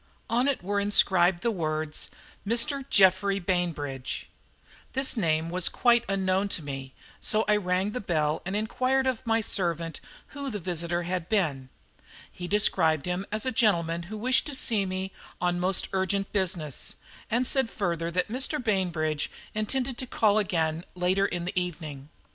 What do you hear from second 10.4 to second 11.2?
the visitor